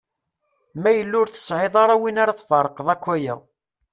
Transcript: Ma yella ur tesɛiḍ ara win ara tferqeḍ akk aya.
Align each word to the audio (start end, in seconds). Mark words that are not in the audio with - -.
Ma 0.81 0.89
yella 0.93 1.15
ur 1.21 1.27
tesɛiḍ 1.29 1.73
ara 1.83 2.01
win 2.01 2.21
ara 2.23 2.37
tferqeḍ 2.39 2.87
akk 2.93 3.05
aya. 3.15 3.35